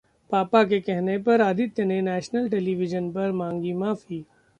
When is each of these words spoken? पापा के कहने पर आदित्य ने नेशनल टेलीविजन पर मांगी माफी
पापा 0.31 0.63
के 0.63 0.79
कहने 0.79 1.17
पर 1.17 1.41
आदित्य 1.41 1.83
ने 1.85 1.99
नेशनल 2.01 2.49
टेलीविजन 2.49 3.11
पर 3.11 3.31
मांगी 3.33 3.73
माफी 3.75 4.23